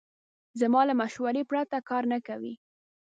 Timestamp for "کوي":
2.27-2.53